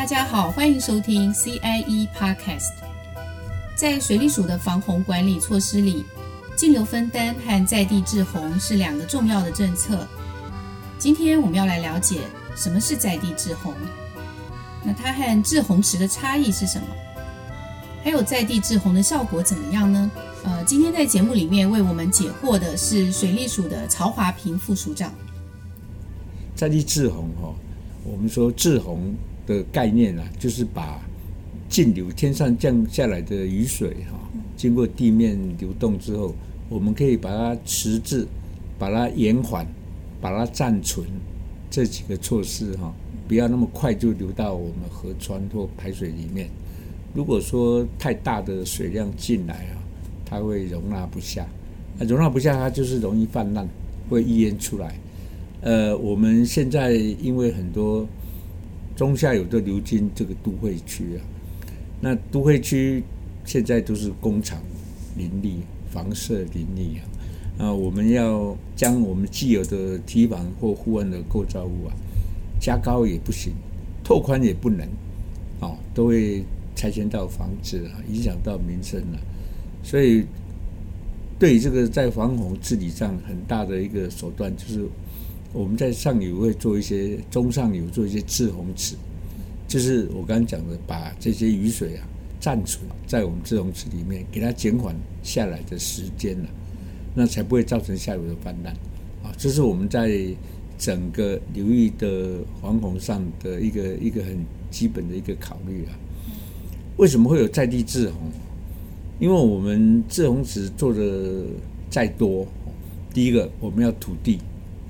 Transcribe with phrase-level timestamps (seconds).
[0.00, 2.72] 大家好，欢迎收听 CIE Podcast。
[3.74, 6.06] 在水利署的防洪管理措施里，
[6.56, 10.08] 径流分担和在地滞洪是两个重要的政策。
[10.98, 12.22] 今天我们要来了解
[12.56, 13.74] 什么是在地滞洪，
[14.82, 16.86] 那它和滞洪池的差异是什么？
[18.02, 20.10] 还有在地滞洪的效果怎么样呢？
[20.44, 25.12] 呃，今天在节目里面为我们解惑的是水利署的曹华平副署长。
[26.56, 27.54] 在地滞洪哈，
[28.02, 29.14] 我们说滞洪
[29.50, 31.00] 的概念啊，就是把
[31.68, 34.16] 径流天上降下来的雨水哈，
[34.56, 36.32] 经过地面流动之后，
[36.68, 38.24] 我们可以把它迟滞，
[38.78, 39.66] 把它延缓，
[40.20, 41.04] 把它暂存
[41.68, 42.94] 这几个措施哈，
[43.26, 46.48] 不要那么快就流到我们河川或排水里面。
[47.12, 49.82] 如果说太大的水量进来啊，
[50.24, 51.44] 它会容纳不下，
[51.98, 53.68] 容纳不下，它就是容易泛滥，
[54.08, 54.94] 会溢淹出来。
[55.62, 58.06] 呃，我们现在因为很多
[59.00, 61.24] 中下游都流经这个都会区啊，
[62.02, 63.02] 那都会区
[63.46, 64.60] 现在都是工厂
[65.16, 71.96] 林立、房舍林立啊，啊，我们要将我们既有的堤防或护岸的构造物啊，
[72.60, 73.54] 加高也不行，
[74.04, 74.86] 拓宽也不能，
[75.60, 76.44] 哦，都会。
[76.76, 79.18] 拆迁到房子啊，影响到民生了，
[79.82, 80.24] 所以
[81.38, 84.88] 对这个在防洪治理上很大的一个手段，就是
[85.52, 88.94] 我们在上游会做一些中上游做一些滞洪池，
[89.66, 92.06] 就是我刚刚讲的，把这些雨水啊
[92.38, 96.48] 暂存在我们滞洪池里面，给它减缓下来的时间了，
[97.14, 98.72] 那才不会造成下游的泛滥
[99.24, 99.34] 啊。
[99.36, 100.20] 这是我们在
[100.78, 104.38] 整个流域的防洪上的一个一个很
[104.70, 105.98] 基本的一个考虑啊。
[106.96, 108.30] 为什么会有在地滞洪？
[109.18, 111.44] 因为我们滞洪池做的
[111.90, 112.46] 再多，
[113.12, 114.38] 第一个我们要土地。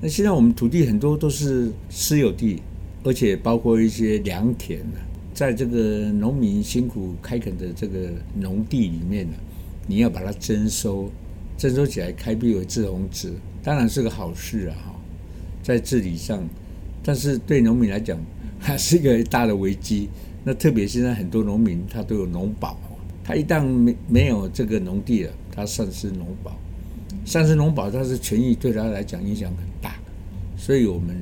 [0.03, 2.59] 那现在我们土地很多都是私有地，
[3.03, 4.79] 而且包括一些良田，
[5.31, 9.33] 在这个农民辛苦开垦的这个农地里面呢，
[9.85, 11.07] 你要把它征收，
[11.55, 14.73] 征收起来开辟为滞洪池，当然是个好事啊！
[14.87, 14.95] 哈，
[15.61, 16.43] 在治理上，
[17.03, 18.17] 但是对农民来讲，
[18.59, 20.09] 还是一个大的危机。
[20.43, 22.75] 那特别现在很多农民他都有农保，
[23.23, 26.59] 他一旦没没有这个农地了，他丧失农保，
[27.25, 29.95] 丧失农保，他是权益对他来讲影响很大，
[30.57, 31.15] 所以我们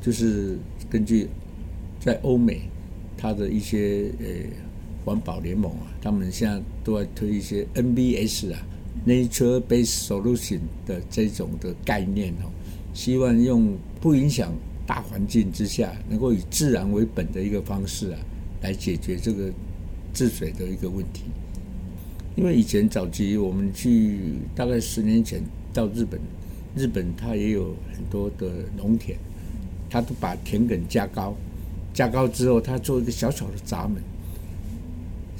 [0.00, 0.56] 就是
[0.88, 1.28] 根据
[1.98, 2.62] 在欧美
[3.16, 4.26] 他的一些呃
[5.04, 8.58] 环保联盟啊，他们现在都在推一些 NBS 啊
[9.06, 12.50] ，Nature-based Solution 的这种的概念哦，
[12.92, 14.52] 希望用不影响
[14.86, 18.18] 大环境之下，能够以自然为本的一个方式啊。
[18.62, 19.50] 来解决这个
[20.12, 21.22] 治水的一个问题，
[22.36, 24.18] 因为以前早期我们去
[24.54, 25.42] 大概十年前
[25.72, 26.20] 到日本，
[26.74, 29.16] 日本它也有很多的农田，
[29.88, 31.34] 它都把田埂加高，
[31.92, 34.02] 加高之后，它做一个小小的闸门，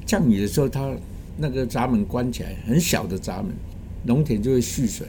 [0.05, 0.95] 降雨的时候，它
[1.39, 3.53] 那个闸门关起来，很小的闸门，
[4.05, 5.07] 农田就会蓄水，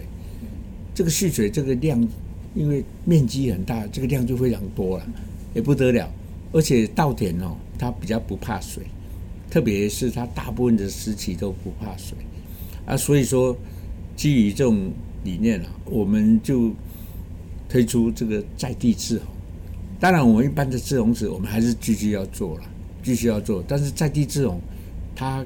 [0.94, 2.08] 这个蓄水这个量，
[2.56, 5.06] 因为面积很大，这个量就非常多了，
[5.54, 6.10] 也不得了，
[6.52, 7.56] 而且稻田哦。
[7.80, 8.84] 它比较不怕水，
[9.52, 12.18] 特别是它大部分的时期都不怕水
[12.86, 13.56] 啊，所以说
[14.16, 14.90] 基于这种
[15.26, 16.72] 理念啊，我们就
[17.68, 19.28] 推出这个在地滞洪。
[20.00, 22.64] 当然，我们一般的滞洪池我们还是继续要做了，
[23.04, 23.62] 继续要做。
[23.68, 24.60] 但是在地滞洪，
[25.14, 25.46] 它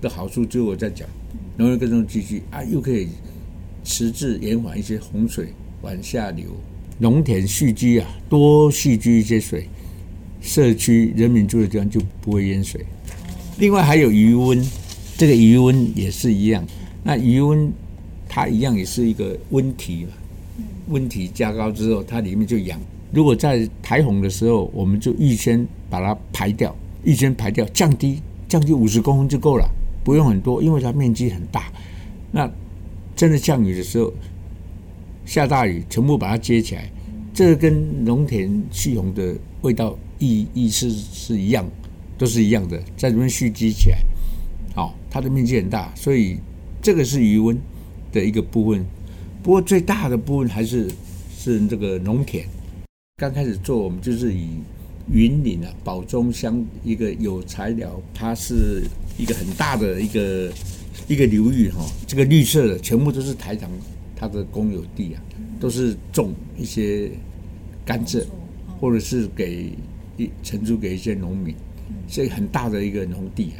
[0.00, 1.08] 的好处就我在讲，
[1.56, 3.08] 农业耕种继续啊，又可以
[3.84, 6.46] 迟滞延缓一些洪水往下流，
[6.98, 9.68] 农田蓄积啊，多蓄积一些水。
[10.42, 12.84] 社区人民住的地方就不会淹水。
[13.56, 14.60] 另外还有余温，
[15.16, 16.66] 这个余温也是一样。
[17.04, 17.72] 那余温
[18.28, 20.10] 它一样也是一个温体嘛，
[20.88, 22.80] 温体加高之后，它里面就养。
[23.12, 29.70] 如果在排洪的时候，我们就预先把它排掉，预先排掉，降低降低五十公分就够了，
[30.02, 31.72] 不用很多，因为它面积很大。
[32.32, 32.50] 那
[33.14, 34.12] 真的降雨的时候，
[35.24, 36.90] 下大雨全部把它接起来，
[37.32, 39.96] 这个跟农田蓄洪的味道。
[40.20, 41.68] 意意思是一样，
[42.16, 43.98] 都是一样的，在这边蓄积起来，
[44.74, 46.38] 好、哦，它的面积很大，所以
[46.80, 47.58] 这个是余温
[48.12, 48.84] 的一个部分。
[49.42, 50.90] 不过最大的部分还是
[51.36, 52.46] 是这个农田。
[53.16, 54.48] 刚开始做，我们就是以
[55.12, 58.84] 云岭啊宝中乡一个有材料，它是
[59.18, 60.52] 一个很大的一个
[61.08, 63.70] 一个流域哈、哦，这个绿色的全部都是台糖
[64.16, 65.22] 它的公有地啊，
[65.60, 67.10] 都是种一些
[67.84, 68.24] 甘蔗，
[68.80, 69.70] 或者是给。
[70.16, 71.52] 一承租给一些农民，
[72.14, 73.58] 这很大的一个农地啊。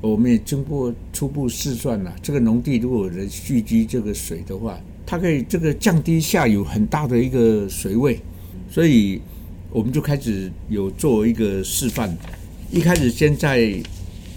[0.00, 4.76] 我们也经过初步试算了，这个农地如果能蓄积这个水的话，
[5.06, 8.18] 它可以这个降低下游很大的一个水位，
[8.68, 9.20] 所以
[9.70, 12.12] 我们就开始有做一个示范，
[12.72, 13.72] 一开始先在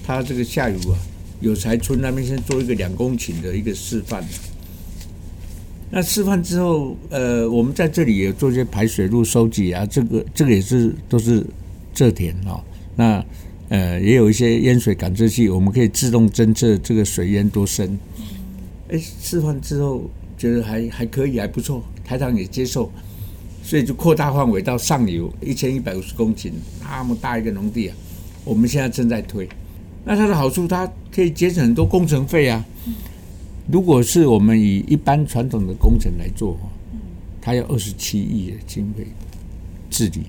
[0.03, 0.99] 它这个下游啊，
[1.41, 4.23] 有才村那边先做一个两公顷的一个示范。
[5.89, 11.43] 那示范之后，呃，我们在这里也做一些排水路收集啊，这个这个也是都是
[11.95, 12.61] 蔗田哦。
[12.95, 13.25] 那
[13.69, 17.97] 呃，也有一些淹水感知器，我们可以自动侦测这个水淹多深。
[18.89, 20.03] 哎，示范之后
[20.37, 22.91] 觉得还还可以，还不错，台长也接受。
[23.63, 26.51] 所以就扩大范围到上游一千一百五十公顷，
[26.83, 27.95] 那么大一个农地啊，
[28.43, 29.49] 我们现在正在推。
[30.03, 32.63] 那它的好处，它可以节省很多工程费啊。
[33.67, 36.55] 如果是我们以一般传统的工程来做，
[37.41, 39.07] 它要二十七亿的经费
[39.89, 40.25] 治理。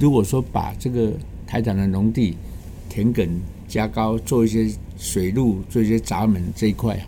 [0.00, 1.12] 如果说把这个
[1.46, 2.36] 台长的农地
[2.94, 3.28] 田埂
[3.66, 7.02] 加高，做一些水路，做一些闸门这一块啊，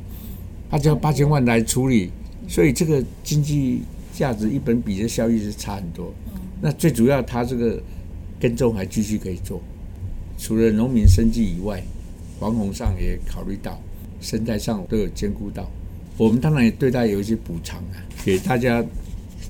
[0.73, 2.11] 它只要八千万来处理，
[2.49, 3.83] 所以这个经济。
[4.17, 6.11] 价值一本比的效益是差很多，
[6.59, 7.79] 那最主要他这个
[8.41, 9.61] 耕种还继续可以做，
[10.39, 11.83] 除了农民生计以外，
[12.41, 13.79] 防洪上也考虑到，
[14.23, 15.71] 生态上都有兼顾到。
[16.17, 18.83] 我们当然也对他有一些补偿啊，给大家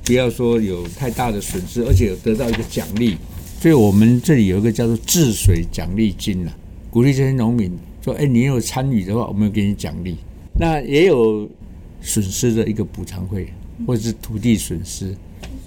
[0.05, 3.17] 不要说有太大的损失，而且有得到一个奖励。
[3.61, 6.57] 所以我们这里有一个叫做治水奖励金啊，
[6.91, 7.71] 鼓励这些农民
[8.03, 10.17] 说：“哎，你有参与的话，我们有给你奖励。”
[10.59, 11.49] 那也有
[12.01, 13.49] 损失的一个补偿费。
[13.87, 15.15] 或者是土地损失，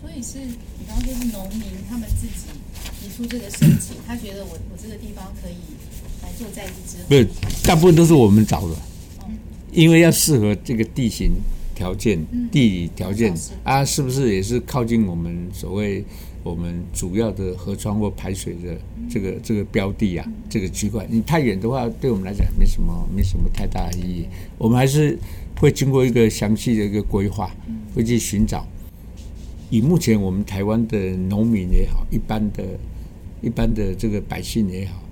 [0.01, 2.33] 所以是比方说是农民他们自己
[2.99, 5.53] 提出这个申请，他觉得我我这个地方可以
[6.23, 7.05] 来做在地支红。
[7.07, 8.75] 不是，大部分都是我们找的，
[9.71, 11.33] 因为要适合这个地形
[11.75, 12.17] 条件、
[12.51, 13.31] 地理条件
[13.63, 16.03] 啊，是不是也是靠近我们所谓
[16.43, 18.77] 我们主要的河川或排水的
[19.09, 21.05] 这个这个标的啊，这个区块？
[21.09, 24.25] 你太远的话，对我们来讲没什么没什么太大的意义，
[24.57, 25.17] 我们还是。
[25.59, 27.53] 会经过一个详细的一个规划，
[27.93, 28.65] 会去寻找。
[29.69, 30.97] 以目前我们台湾的
[31.27, 32.63] 农民也好，一般的、
[33.41, 35.03] 一般的这个百姓也好，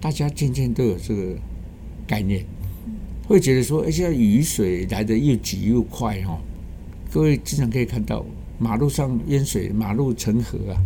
[0.00, 1.36] 大家渐渐都有这个
[2.08, 2.44] 概念，
[3.28, 6.40] 会觉得说，而且雨水来的又急又快哈。
[7.12, 8.26] 各位经常可以看到
[8.58, 10.80] 马路上淹水，马路成河啊，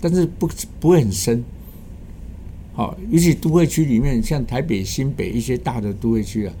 [0.00, 0.48] 但是不
[0.80, 1.44] 不会很深。
[2.74, 6.54] 好，尤其都会区里面，像台北、新北一些大的都会区啊。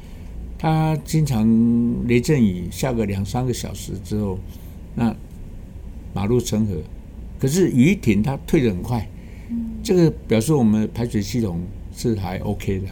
[0.58, 1.46] 它经常
[2.08, 4.36] 雷阵雨下个两三个小时之后，
[4.96, 5.14] 那
[6.12, 6.74] 马路成河，
[7.38, 9.08] 可是雨一停，它退得很快。
[9.84, 11.60] 这个表示我们排水系统
[11.96, 12.86] 是还 OK 的，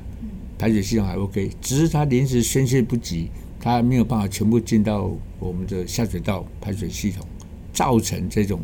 [0.56, 3.28] 排水系统还 OK，只是它临时宣泄不及，
[3.58, 5.10] 它没有办法全部进到
[5.40, 7.26] 我们的下水道排水系统，
[7.76, 8.58] 造成这种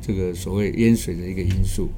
[0.00, 1.88] 这个所谓淹水的一个因素。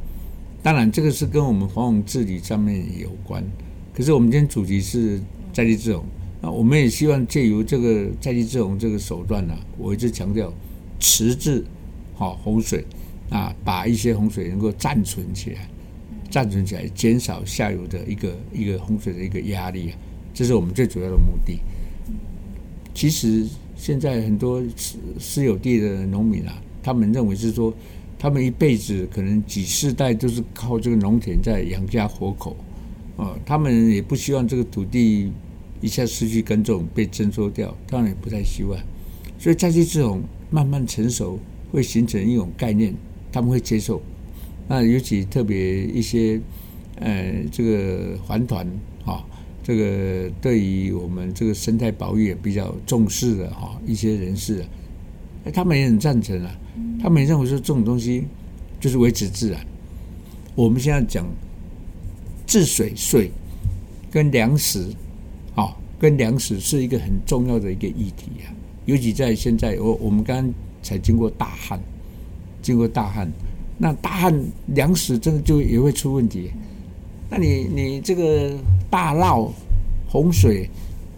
[0.62, 3.44] 当然，这个是跟我们防洪治理上面有关。
[3.93, 5.20] 可是我们今天主题是
[5.52, 6.05] 在地治洪。
[6.40, 10.52] 那我们也希望借由这个在地治洪这个手段呢、啊，我一直强调
[10.99, 11.64] 迟滞
[12.14, 12.84] 好洪水
[13.31, 15.69] 啊，把一些洪水能够暂存起来，
[16.31, 19.99] 暂存起来，减少下游的一个一个洪水的一个压力啊，
[20.32, 21.58] 这是我们最主要的目的。
[22.94, 23.46] 其实
[23.80, 27.72] 现在很多私私有地的农民啊，他们认为是说，
[28.18, 32.54] 他们一辈子可能几世代都是靠这个农田在养家活口
[33.16, 35.32] 啊，他们也不希望这个土地。
[35.82, 38.78] 一下失去耕种被征收掉，当然也不太希望，
[39.38, 41.40] 所以在地治洪慢慢成熟，
[41.72, 42.94] 会形成一种概念，
[43.32, 43.99] 他们会接受。
[44.68, 46.38] 那尤其特别一些，
[46.96, 48.66] 呃，这个环团
[49.06, 49.25] 啊，
[49.62, 56.50] 这个对于我们这个生态保育也比较重视的哈，一些人士，啊，他们也很赞成啊，
[57.02, 58.25] 他们也认为说这种东西
[58.79, 59.61] 就是维持自然。
[60.55, 61.26] 我们现在讲
[62.47, 63.31] 治水水
[64.11, 64.88] 跟粮食。
[66.00, 68.49] 跟粮食是一个很重要的一个议题啊，
[68.87, 71.79] 尤其在现在，我我们刚刚才经过大旱，
[72.62, 73.31] 经过大旱，
[73.76, 76.52] 那大旱粮食真的就也会出问题。
[77.29, 78.59] 那你你这个
[78.90, 79.49] 大涝
[80.09, 80.68] 洪水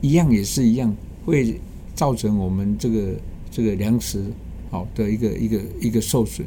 [0.01, 1.59] 一样也是一样，会
[1.95, 3.15] 造成我们这个
[3.51, 4.23] 这个粮食
[4.71, 6.47] 好的一个一个一个受损。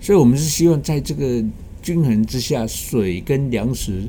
[0.00, 1.42] 所以我们是希望在这个
[1.82, 4.04] 均衡之下，水跟粮食。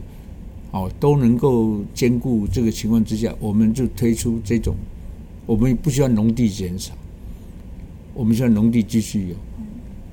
[0.72, 4.76] 哦，都能够兼顾这个情况之下，我们就推出这种，
[5.48, 6.94] 我们不希望农地减少，
[8.14, 9.36] 我们希望农地继续有，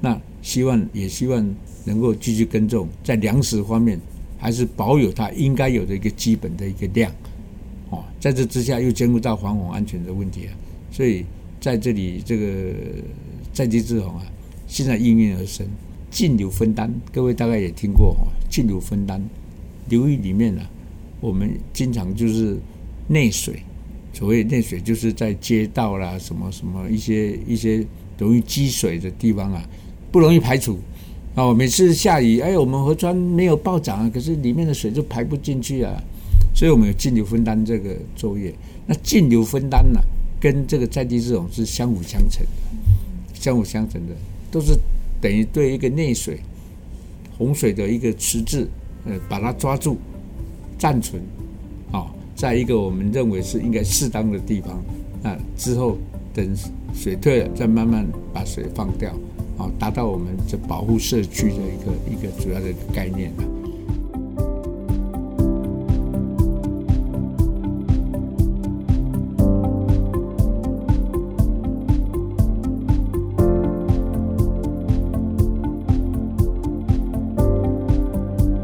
[0.00, 1.47] 那希望也希望
[1.85, 4.00] 能够继续耕种，在粮食方面
[4.47, 7.11] 还是保有它应该有的一个基本的一个量，
[7.91, 10.55] 哦，在这之下又兼顾到防洪安全的问题啊，
[10.93, 11.25] 所以
[11.61, 12.73] 在这里这个
[13.53, 14.23] 在地治洪啊，
[14.69, 15.67] 现在应运而生，
[16.12, 19.21] 径流分担，各位大概也听过哦，径流分担。
[19.88, 20.71] 流域里面呢、啊，
[21.21, 22.57] 我们经常就是
[23.09, 23.61] 内水，
[24.12, 27.85] 所谓内水就是在街道啦，什么什么一些一些
[28.17, 29.69] 容易积水的地方啊，
[30.12, 30.79] 不容易排除，
[31.37, 35.93] 哦，每次下雨，哎，我们河川没有暴涨啊，可是里面的水就排不进去啊，
[36.55, 38.55] 所以我们有径流分担这个作业。
[38.87, 40.00] 那径流分担呢、
[40.40, 44.14] 跟这个在地这种是相辅相成的，相辅相成的，
[44.50, 44.78] 都是
[45.21, 46.40] 等于对一个内水
[47.37, 48.66] 洪水的一个迟滞，
[49.05, 49.99] 呃，把它抓住，
[50.78, 51.21] 暂存，
[51.93, 54.83] 啊、哦，在一个我们认为是应该适当的地方，
[55.23, 55.99] 啊之后
[56.33, 56.57] 等
[56.95, 59.14] 水退了，再慢慢把水放掉。
[59.59, 63.45] 啊，达到我们这保护社区的一个一个主要的一个概念了。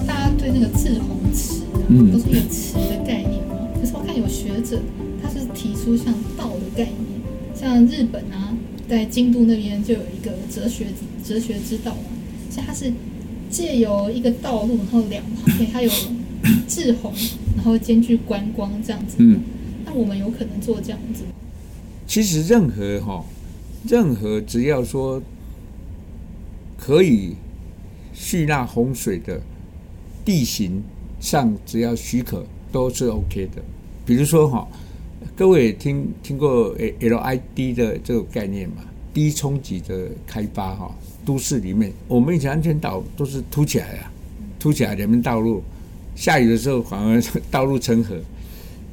[0.06, 1.80] 大家对那个滞洪池啊，
[2.12, 3.56] 都是一个池的概念嘛。
[3.80, 4.78] 可是我看有学者，
[5.22, 6.94] 他是提出像道的概念，
[7.54, 8.54] 像日本啊。
[8.92, 10.88] 在京都那边就有一个哲学
[11.24, 12.02] 哲学之道嘛，
[12.50, 12.92] 所以它是
[13.48, 15.90] 借由一个道路，然后两旁边它有
[16.68, 17.10] 滞洪，
[17.56, 19.16] 然后兼具观光这样子。
[19.20, 19.40] 嗯，
[19.86, 21.22] 那我们有可能做这样子。
[22.06, 23.24] 其实任何哈，
[23.88, 25.22] 任何只要说
[26.76, 27.34] 可以
[28.12, 29.40] 蓄纳洪水的
[30.22, 30.82] 地形
[31.18, 33.62] 上，只要许可都是 OK 的。
[34.04, 34.68] 比如说哈。
[35.34, 38.76] 各位听听过 LID 的这个概念嘛？
[39.14, 44.12] 低冲击的开发哈，都市里面，我们以前安全岛都是凸起来啊，
[44.58, 45.62] 凸起来两边道路，
[46.14, 48.18] 下雨的时候反而 道路成河。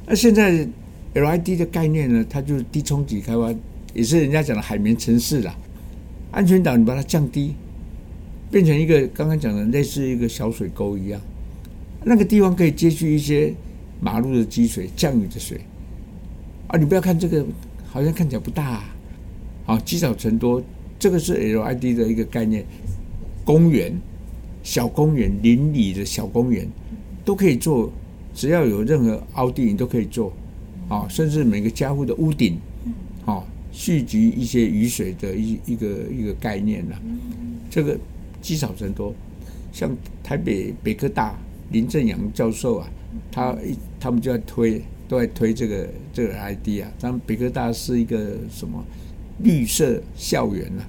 [0.06, 0.66] 那现在
[1.14, 3.54] LID 的概念呢，它就是低冲击开发，
[3.94, 5.56] 也是人家讲的海绵城市啦。
[6.30, 7.54] 安全岛你把它降低，
[8.50, 11.20] 变成一个刚刚讲的类似一个小水沟一样，
[12.04, 13.54] 那个地方可以接续一些
[14.00, 15.58] 马路的积水、降雨的水。
[16.70, 17.44] 啊，你不要看这个，
[17.88, 18.84] 好像看起来不大，啊，
[19.66, 20.62] 好积少成多，
[21.00, 22.64] 这个是 LID 的一个概念。
[23.44, 23.92] 公园、
[24.62, 26.68] 小公园、邻里的小公园
[27.24, 27.90] 都可以做，
[28.32, 30.32] 只要有任何凹地，你都可以做。
[30.88, 32.56] 啊，甚至每个家户的屋顶，
[33.26, 35.86] 啊，蓄积一些雨水的一一个
[36.16, 36.94] 一个概念呐。
[37.68, 37.98] 这个
[38.40, 39.12] 积少成多，
[39.72, 39.90] 像
[40.22, 41.36] 台北北科大
[41.72, 42.88] 林正阳教授啊，
[43.32, 44.80] 他一他们就在推。
[45.10, 48.80] 都在推这个这个 ID 啊，咱们北科大是一个什么
[49.42, 50.86] 绿色校园啊？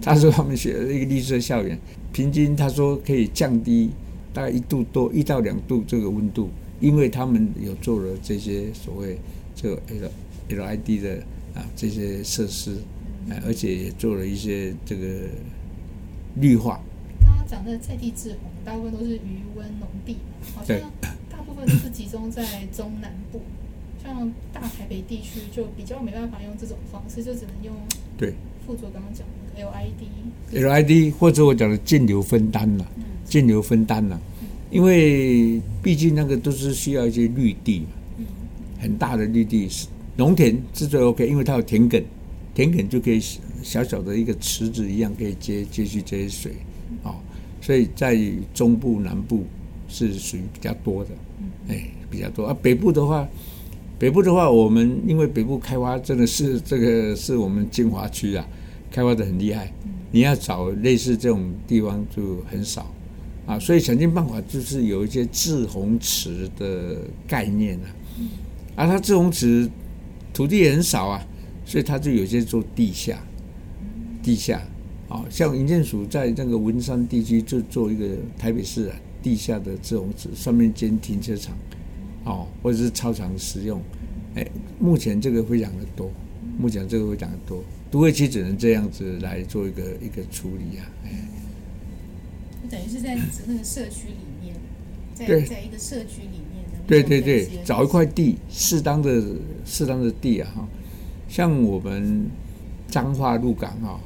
[0.00, 1.78] 他说他们学了一个绿色校园，
[2.14, 3.90] 平均他说可以降低
[4.32, 6.48] 大概一度多一到两度这个温度，
[6.80, 9.18] 因为他们有做了这些所谓
[9.54, 10.08] 这个 L
[10.48, 11.16] LID 的
[11.54, 12.76] 啊这些设施，
[13.28, 15.06] 啊，而且也做了一些这个
[16.36, 16.80] 绿化。
[17.20, 20.16] 刚刚讲的在地滞洪，大部分都是余温农地，
[20.54, 20.78] 好像。
[21.66, 23.40] 都是集中在中南部，
[24.02, 27.74] 像大台北地区就比较没办法用这种方式，就只能用
[28.16, 28.34] 对。
[28.66, 32.86] 副座刚刚讲的 LID LID 或者我讲的径流分担了，
[33.24, 34.20] 径流分担了，
[34.72, 38.26] 因为毕竟那个都是需要一些绿地嘛，
[38.80, 42.02] 很大的绿地是，农田是最 OK，因为它有田埂，
[42.54, 43.20] 田埂就可以
[43.62, 46.52] 小小的一个池子一样可以接接去这些水，
[47.04, 47.14] 哦，
[47.60, 48.18] 所以在
[48.52, 49.44] 中部南部
[49.86, 51.10] 是属于比较多的。
[51.68, 52.56] 哎，比较多啊。
[52.62, 53.28] 北部的话，
[53.98, 58.46] 北部的话，我们因为北部开发真的是这个是我们精华区啊，
[58.90, 59.72] 开发的很厉害。
[60.12, 62.90] 你要找类似这种地方就很少
[63.44, 67.86] 啊，所以想尽办法就是有一些滞洪池的概念啊。
[68.76, 69.68] 啊，它滞洪池
[70.32, 71.26] 土地也很少啊，
[71.64, 73.18] 所以它就有些做地下，
[74.22, 74.62] 地下
[75.08, 78.06] 啊，像营建署在那个文山地区就做一个
[78.38, 78.96] 台北市啊。
[79.26, 81.52] 地下的这种上面建停车场，
[82.22, 83.82] 哦，或者是操场使用，
[84.36, 84.46] 哎，
[84.78, 86.08] 目前这个非常的多，
[86.56, 91.10] 目前这个非常的多，都会区只能这样子来做一个一个处理啊，哎，
[92.70, 93.18] 等于是在
[93.48, 94.54] 那个社区里面，
[95.12, 99.20] 在在一个社区里面的，对对对，找一块地，适当的
[99.64, 100.68] 适当的地啊，哈，
[101.28, 102.30] 像我们
[102.86, 103.98] 彰化鹿港啊，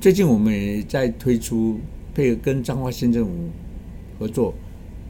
[0.00, 1.80] 最近我们也在推出
[2.14, 3.32] 配合跟彰化县政府。
[4.22, 4.54] 合作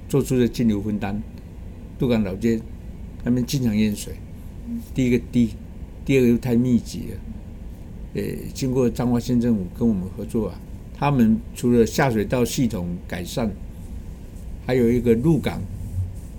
[0.08, 1.20] 做出的径流分担，
[1.98, 2.58] 鹿港老街
[3.22, 4.14] 那边经常淹水，
[4.94, 5.50] 第一个低，
[6.02, 7.16] 第二个又太密集了。
[8.14, 8.22] 呃，
[8.54, 10.58] 经过彰化县政府跟我们合作啊，
[10.94, 13.50] 他们除了下水道系统改善，
[14.66, 15.60] 还有一个入港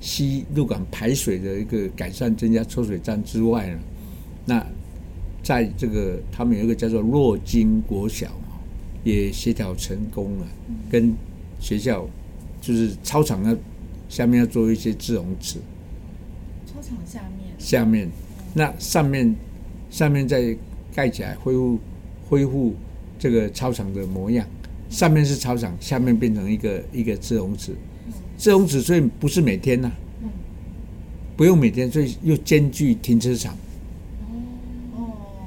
[0.01, 3.79] 西入港排水的一个改善，增加抽水站之外呢，
[4.45, 4.65] 那
[5.43, 8.31] 在这个他们有一个叫做若金国小，
[9.03, 10.47] 也协调成功了，
[10.89, 11.13] 跟
[11.59, 12.07] 学校。
[12.63, 13.53] 就是操场要
[14.07, 15.59] 下面要做一些自容池，
[16.65, 18.09] 操场下面，下面，
[18.53, 19.35] 那上面，
[19.89, 20.57] 上面再
[20.95, 21.77] 盖起来，恢复
[22.29, 22.73] 恢复
[23.19, 24.47] 这个操场的模样，
[24.89, 27.73] 上面是操场，下面变成一个一个自容池。
[28.37, 30.25] 自容池所以不是每天呐、啊，
[31.35, 33.57] 不用每天，所以又兼具停车场。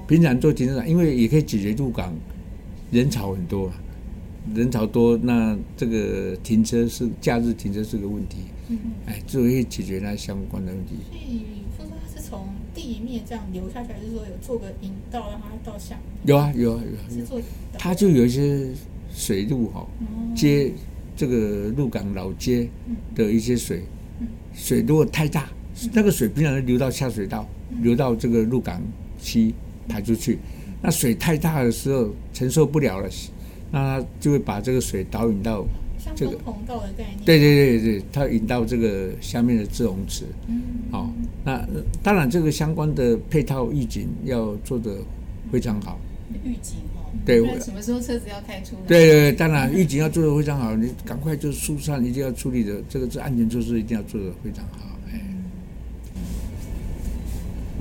[0.06, 2.14] 平常做停车场，因为也可以解决入港
[2.90, 3.72] 人潮很多，
[4.54, 8.38] 人潮多，那这个停车是假日停车是个问题。
[9.06, 10.96] 哎，就可以解决那相关的问题。
[11.08, 11.42] 所以，
[11.76, 15.96] 说它是从地面这样流下去，还是说有做个引道让它到下？
[16.24, 17.04] 有啊，有啊，有啊。
[17.08, 17.40] 是做
[17.78, 18.68] 它就有一些
[19.14, 19.86] 水路哈，
[20.34, 20.72] 接
[21.16, 22.68] 这个鹿港老街
[23.14, 23.84] 的一些水，
[24.52, 25.48] 水如果太大，
[25.92, 27.48] 那个水平常流到下水道，
[27.82, 28.82] 流到这个鹿港
[29.20, 29.54] 区
[29.86, 30.38] 排出去，
[30.82, 33.08] 那水太大的时候承受不了了，
[33.70, 35.66] 那它就会把这个水导引到。
[36.14, 40.24] 这个红豆的概念，对对对对，它引到这个下面的滞洪池。
[40.46, 41.10] 嗯，哦，
[41.44, 41.66] 那
[42.00, 44.98] 当然这个相关的配套预警要做得
[45.50, 45.98] 非常好。
[46.44, 48.82] 预警哦，对，什么时候车子要开出来？
[48.86, 54.95] 对对对，当然预警要做得非常好，你赶快就疏散，一定要处理的这个是安全措施，一定要做得非常好。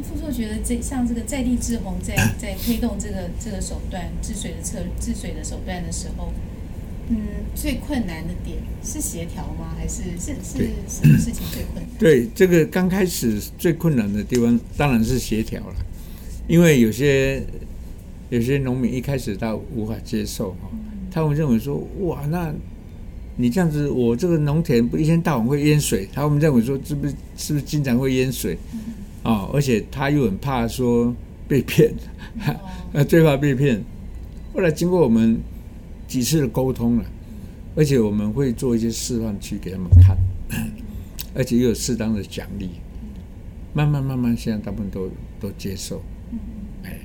[0.05, 6.31] 哎，副座觉得这像这个在地制洪在在推动这个这个手段治水的策治水的手段的时候。
[7.07, 7.17] 嗯，
[7.53, 9.75] 最困难的点是协调吗？
[9.77, 10.57] 还是是是
[10.87, 11.85] 什么事情最困难？
[11.99, 15.75] 对，这个刚开始最困难的地方当然是协调了，
[16.47, 17.43] 因为有些
[18.31, 20.71] 有些农民一开始他无法接受哈，
[21.11, 22.51] 他们认为说哇，那
[23.35, 28.57] 你这样子，我这个农田不一天到晚会淹水，他们认为说是不是是不是经常会淹水
[29.25, 29.49] 啊？
[29.51, 31.13] 而且他又很怕说
[31.49, 31.93] 被骗，
[32.93, 33.83] 那 最怕被骗。
[34.53, 35.37] 后来经过我们。
[36.07, 37.05] 几次的沟通了，
[37.75, 40.15] 而且我们会做一些示范区给他们看，
[41.33, 42.69] 而且又有适当的奖励，
[43.73, 46.03] 慢慢慢慢，现在大部分都都接受。
[46.83, 46.99] 哎，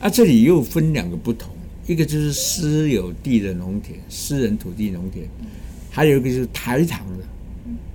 [0.00, 1.54] 啊，这里又分两个不同，
[1.86, 5.28] 一个就是私有地的农田，私人土地农田，
[5.90, 7.24] 还有一个就是台糖的，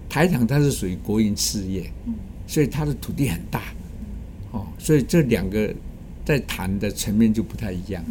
[0.08, 1.92] 台糖它是属于国营事业，
[2.50, 3.62] 所以他的土地很大，
[4.52, 5.72] 哦，所以这两个
[6.26, 8.04] 在谈的层面就不太一样。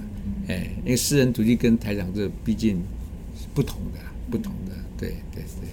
[0.46, 2.76] 哎，因为私人土地跟台长这毕竟
[3.36, 3.98] 是不同的，
[4.30, 5.68] 不同的，对对对。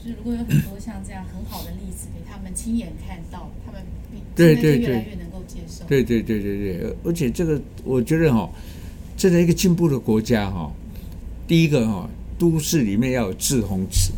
[0.00, 3.82] 是如果有很多像这样很好的例子给他们亲眼看到，他们
[4.36, 5.84] 对对对越来越能够接受。
[5.88, 8.48] 对对对对对，而且这个我觉得哈，
[9.16, 10.72] 这在一个进步的国家哈，
[11.48, 14.12] 第一个哈，都市里面要有滞洪池。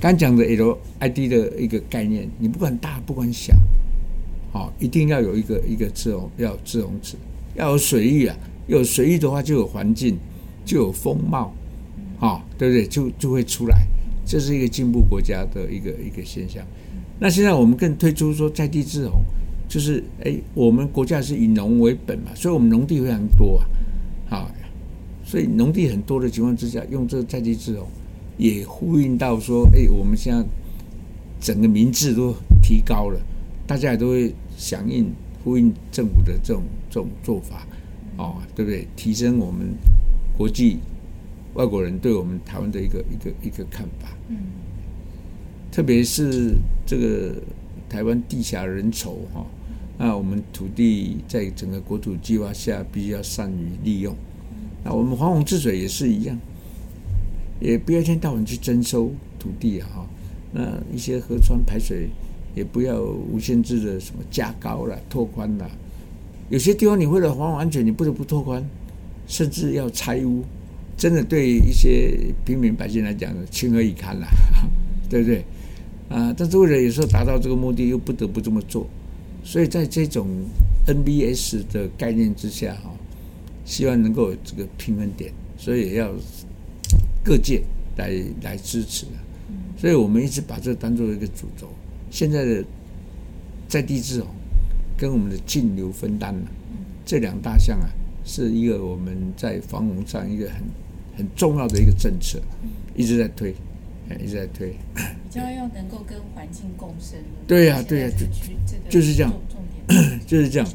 [0.00, 3.52] 刚讲的 LID 的一个概念，你不管大不管小，
[4.52, 7.16] 好，一定要有一个一个滞洪，要有滞洪池，
[7.54, 8.36] 要有水域啊。
[8.68, 10.18] 有水域的话，就有环境，
[10.62, 11.54] 就有风貌，
[12.20, 12.86] 啊、对不对？
[12.86, 13.86] 就就会出来，
[14.26, 16.62] 这是一个进步国家的一个一个现象。
[17.18, 19.22] 那现在我们更推出说在地滞洪，
[19.66, 23.56] 就是哎，我们国家是以农为本嘛，所以我们农地非常多
[24.28, 24.46] 啊，啊、哦，
[25.24, 27.88] 所以农地很多的情况之下，用这个在地滞洪，
[28.38, 30.42] 也呼应到说，哎，我们现在
[31.40, 33.20] 整个民智都提高了，
[33.66, 35.12] 大家也都会响应
[35.44, 37.66] 呼应政府的这种这种做法。
[38.16, 38.88] 哦，对不对？
[38.96, 39.68] 提升我们
[40.36, 40.78] 国际
[41.54, 44.08] 外国人对我们台湾的一个一个一个看法。
[44.28, 44.36] 嗯。
[45.70, 47.34] 特别是这个
[47.88, 49.46] 台湾地狭人稠哈，
[49.98, 54.16] 那我们土地在整个国土计划下，必须要善于利用。
[54.82, 56.36] 那我们黄洪治水也是一样，
[57.60, 60.06] 也不要一天到晚去征收土地哈。
[60.52, 62.08] 那一些河川排水
[62.54, 65.70] 也不要无限制的什么加高了、拓宽了。
[66.50, 68.64] 有些地方你为了防洪安全，你不得不拓宽，
[69.26, 70.42] 甚至要拆屋，
[70.96, 74.26] 真的对一些平民百姓来讲，情何以堪了，
[75.10, 75.44] 对不对？
[76.08, 78.86] 啊，但是为了有时候达到这个目的，又不得不这么做。
[79.44, 80.26] 所以在这种
[80.86, 82.90] NBS 的概念之下，哈，
[83.66, 86.10] 希望能够有这个平衡点，所以也要
[87.28, 87.62] 各界
[87.96, 88.10] 来
[88.42, 89.12] 来支持的。
[89.76, 91.68] 所以我们一直把这当做一个主轴。
[92.10, 92.64] 现在的
[93.68, 94.30] 在地滞洪。
[95.00, 96.48] 跟我们的径流分担呢，
[97.06, 97.86] 这两大项啊，
[98.24, 100.60] 是一个我们在防洪上一个很
[101.16, 102.40] 很重要的一个政策，
[102.96, 103.54] 一直在推，
[104.20, 104.70] 一直在推。
[104.96, 107.16] 比较要能够跟环境共生。
[107.46, 108.26] 对呀，对呀，就
[108.90, 109.32] 就是这样，
[110.26, 110.68] 就是这样。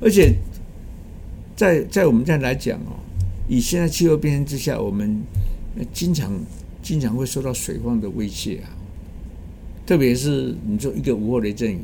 [0.00, 0.34] 而且
[1.54, 2.96] 在在我们这样来讲哦，
[3.50, 5.22] 以现在气候变迁之下，我们
[5.92, 6.32] 经常
[6.82, 8.70] 经常会受到水患的威胁啊，
[9.86, 11.78] 特别是你说一个午后雷阵雨。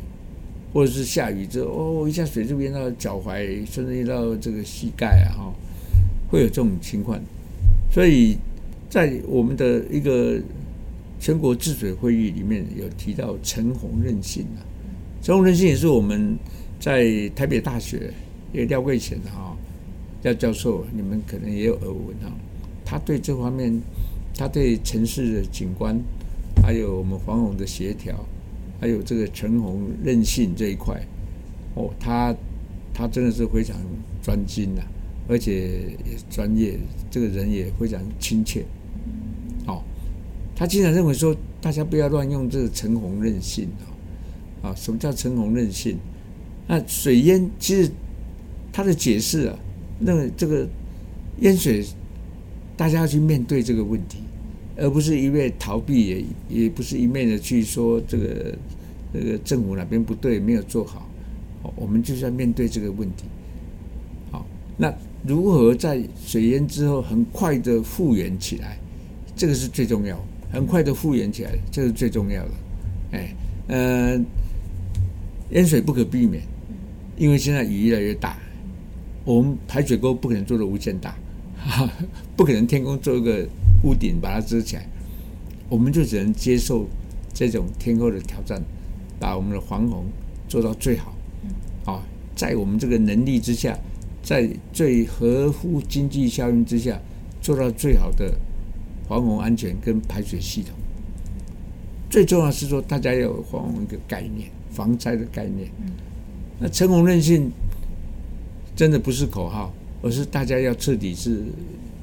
[0.71, 5.55] 或者是下雨之后，哦，一下水就淹到脚踝，甚至淹到这个膝盖啊，哈，
[6.31, 7.19] 会有这种情况。
[7.91, 8.37] 所以
[8.91, 10.39] 在我们的一个
[11.19, 14.61] 全国治水会议里面有提到陈洪韧性啊，
[15.23, 16.37] 陈洪韧性也是我们
[16.79, 18.13] 在台北大学，
[18.53, 19.57] 也廖贵贤哈
[20.23, 22.31] 廖教授，你们可能也有耳闻哈，
[22.91, 23.79] 他对这方面，
[24.35, 26.01] 他对城市的景观，
[26.63, 28.25] 还有我们防洪的协调，
[28.81, 30.99] 还有这个承洪韧性这一块，
[31.75, 32.35] 哦，他
[32.95, 33.77] 他真的是非常
[34.23, 34.81] 专精呐，
[35.29, 35.83] 而且
[36.31, 36.79] 专业，
[37.11, 38.65] 这个人也非常亲切。
[39.67, 39.83] 哦，
[40.57, 43.69] 他经常认为说，大家不要乱用这个承洪韧性
[44.63, 45.99] 啊，啊，什么叫承洪韧性？
[46.67, 47.91] 那水淹其实
[48.73, 49.59] 他的解释啊，
[49.99, 50.67] 那这个
[51.41, 51.85] 淹水，
[52.79, 54.19] 大家要去面对这个问题，
[54.77, 56.25] 而不是一味逃避，也
[56.63, 58.55] 也不是一面的去说这个
[59.13, 61.11] 这个政府哪边不对，没有做好。
[61.75, 63.25] 我们就是要面对这个问题。
[64.31, 64.95] 好，那
[65.27, 68.79] 如何在水淹之后很快的复原起来？
[69.35, 70.17] 这个是最重要，
[70.53, 72.51] 很快的复原起来，这是最重要的。
[73.13, 73.35] 哎，
[73.67, 74.21] 呃，
[75.51, 76.43] 淹水不可避免。
[77.17, 78.39] 因为现在雨越来越大，
[79.25, 81.17] 我们排水沟不可能做的无限大，
[82.37, 83.47] 不可能天空做一个
[83.83, 84.89] 屋顶把它遮起来，
[85.69, 86.87] 我们就只能接受
[87.35, 88.63] 这种天候的挑战，
[89.21, 90.05] 把我们的防洪
[90.49, 91.15] 做到最好。
[91.85, 92.03] 啊，
[92.35, 93.79] 在我们这个能力之下，
[94.23, 96.99] 在最合乎经济效应之下，
[97.41, 98.35] 做到最好的
[99.09, 100.75] 防洪安全跟排水系统。
[102.11, 105.71] 最重要是说，大家要有防洪一个概念，防灾的概念。
[106.59, 107.51] 那成洪韧性
[108.75, 109.73] 真的不是口号，
[110.03, 111.43] 而是大家要彻底是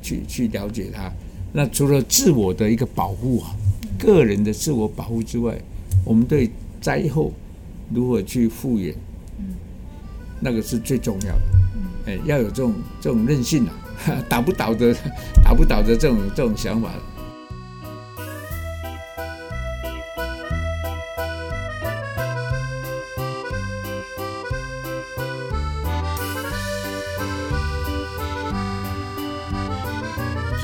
[0.02, 1.12] 去去了解它。
[1.54, 3.56] 那除了自我的一个保护啊，
[3.98, 5.58] 个人的自我保护之外，
[6.04, 6.50] 我们对
[6.82, 7.32] 灾后
[7.94, 8.94] 如何去复原，
[10.42, 11.42] 那个是最重要的。
[12.08, 13.74] 哎，要有这种这种韧性啊，
[14.28, 14.94] 打不倒的，
[15.44, 16.94] 打不倒的这种这种想法。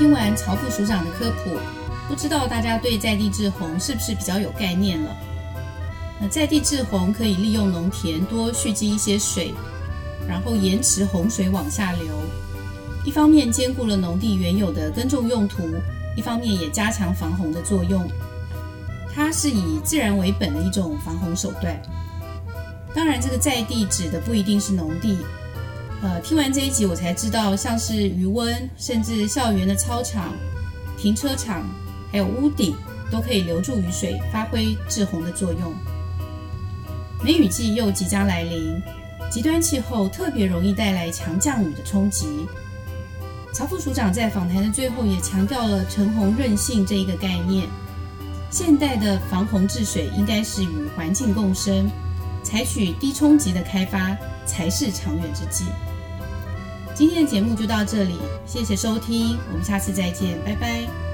[0.02, 1.56] 听完曹副署长的科普，
[2.08, 5.16] 不知道大家对在地制洪是不是比较有概念了？
[6.20, 9.54] 那在地制洪可以利用农田多蓄积一些水，
[10.26, 12.04] 然后延迟洪水往下流，
[13.04, 15.62] 一方面兼顾了农地原有的耕种用途，
[16.16, 18.04] 一方面也加强防洪的作用。
[19.14, 21.80] 它是以自然为本的一种防洪手段。
[22.92, 25.18] 当然，这个在地指的不一定是农地。
[26.02, 30.34] 呃，听完这一集，我才知道，像是余温，甚至校园的操场、
[30.98, 31.64] 停车场，
[32.10, 32.74] 还有屋顶，
[33.08, 35.72] 都可以留住雨水，发挥制洪的作用。
[37.22, 38.82] 梅雨季又即将来临，
[39.30, 42.48] 极端气候特别容易带来强降雨的冲击。
[43.52, 47.68] 曹副署长在访谈的最后也强调了承洪韧性这一个概念。
[48.50, 51.88] 现代的防洪治水应该是与环境共生，
[52.42, 55.66] 采取低冲击的开发才是长远之计。
[56.94, 61.11] 今天的节目就到这里，谢谢收听，我们下次再见，拜拜。